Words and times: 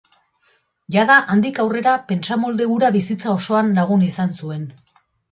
Jada, 0.93 1.17
handik 1.33 1.59
aurrera 1.63 1.91
pentsamolde 2.11 2.67
hura 2.75 2.89
bizitza 2.95 3.29
osoan 3.33 3.69
lagun 3.81 4.07
izan 4.07 4.33
zuen. 4.41 4.65